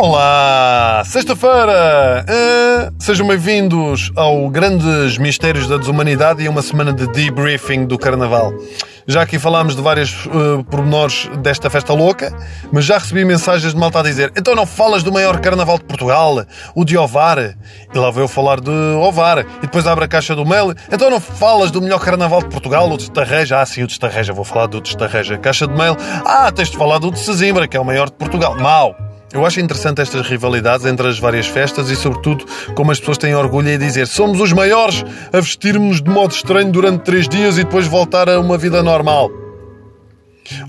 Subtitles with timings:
[0.00, 0.87] Olá!
[1.04, 2.24] Sexta-feira!
[2.28, 8.52] Uh, sejam bem-vindos ao Grandes Mistérios da Desumanidade e uma semana de debriefing do Carnaval.
[9.06, 12.36] Já aqui falámos de vários uh, pormenores desta festa louca,
[12.72, 15.84] mas já recebi mensagens de malta a dizer então não falas do maior Carnaval de
[15.84, 16.44] Portugal,
[16.74, 17.38] o de Ovar?
[17.38, 19.38] E lá veio falar de Ovar.
[19.38, 22.90] E depois abre a caixa do mail, então não falas do melhor Carnaval de Portugal,
[22.90, 23.60] o de Estarreja?
[23.60, 25.38] Ah, sim, o de Estarreja, vou falar do de Estarreja.
[25.38, 28.16] Caixa de mail, ah, tens de falar do de Sesimbra, que é o maior de
[28.16, 28.56] Portugal.
[28.56, 29.07] Mau!
[29.32, 33.34] Eu acho interessante estas rivalidades entre as várias festas e, sobretudo, como as pessoas têm
[33.34, 37.64] orgulho em dizer somos os maiores a vestirmos de modo estranho durante três dias e
[37.64, 39.30] depois voltar a uma vida normal.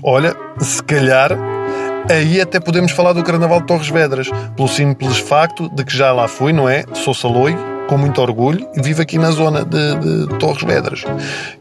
[0.02, 1.30] Olha, se calhar
[2.10, 6.12] aí até podemos falar do Carnaval de Torres Vedras, pelo simples facto de que já
[6.12, 6.84] lá fui, não é?
[6.92, 11.02] Sou saloio com muito orgulho e vivo aqui na zona de, de, Torres Vedras.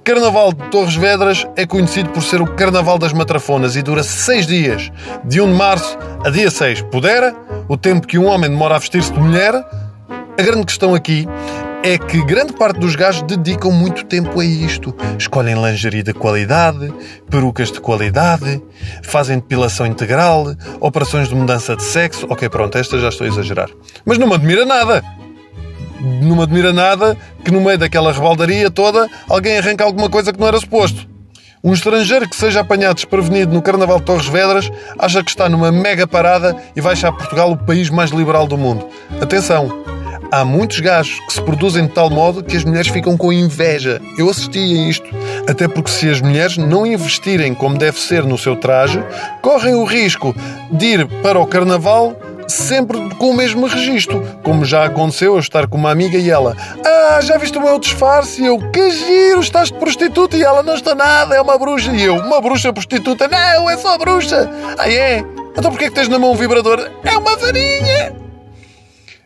[0.04, 4.46] Carnaval de Torres Vedras é conhecido por ser o Carnaval das Matrafonas e dura seis
[4.46, 4.92] dias,
[5.26, 6.84] de 1 de março a dia 6.
[6.84, 7.36] Pudera,
[7.68, 9.56] o tempo que um homem demora a vestir-se de mulher.
[9.56, 11.28] A grande questão aqui
[11.82, 14.96] é que grande parte dos gajos dedicam muito tempo a isto.
[15.18, 16.94] Escolhem lingerie de qualidade,
[17.28, 18.62] perucas de qualidade,
[19.02, 22.28] fazem depilação integral, operações de mudança de sexo.
[22.30, 23.70] Ok, pronto, esta já estou a exagerar.
[24.06, 25.04] Mas não me admira nada
[26.00, 30.40] não me admira nada que no meio daquela rebaldaria toda alguém arranque alguma coisa que
[30.40, 31.08] não era suposto.
[31.62, 35.72] Um estrangeiro que seja apanhado desprevenido no Carnaval de Torres Vedras acha que está numa
[35.72, 38.88] mega parada e vai achar Portugal o país mais liberal do mundo.
[39.22, 39.84] Atenção!
[40.32, 44.00] Há muitos gajos que se produzem de tal modo que as mulheres ficam com inveja.
[44.16, 45.10] Eu assisti a isto.
[45.50, 49.04] Até porque se as mulheres não investirem como deve ser no seu traje,
[49.42, 50.36] correm o risco
[50.72, 52.16] de ir para o Carnaval
[52.50, 54.22] sempre com o mesmo registro.
[54.44, 56.56] Como já aconteceu eu estar com uma amiga e ela
[56.86, 58.42] Ah, já viste o meu disfarce?
[58.42, 61.92] E eu, que giro, estás de prostituta e ela não está nada, é uma bruxa.
[61.92, 63.28] E eu, uma bruxa prostituta?
[63.28, 64.50] Não, é só bruxa.
[64.78, 65.24] Ah, é?
[65.58, 66.90] Então porquê que tens na mão um vibrador?
[67.04, 68.16] É uma varinha.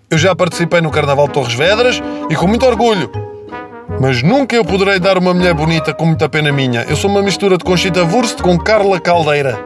[0.10, 3.10] Eu já participei no Carnaval de Torres Vedras e com muito orgulho.
[4.00, 6.84] Mas nunca eu poderei dar uma mulher bonita com muita pena minha.
[6.84, 9.60] Eu sou uma mistura de Conchita Wurst com Carla Caldeira.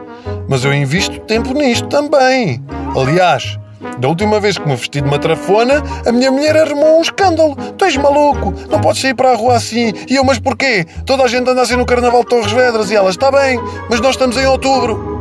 [0.48, 2.62] Mas eu invisto tempo nisto também.
[2.96, 3.58] Aliás,
[3.98, 7.54] da última vez que me vesti de matrafona, a minha mulher armou um escândalo.
[7.76, 9.92] Tu és maluco, não podes sair para a rua assim.
[10.08, 10.86] E eu, mas porquê?
[11.06, 14.00] Toda a gente anda assim no Carnaval de Torres Vedras e ela está bem, mas
[14.00, 15.17] nós estamos em outubro.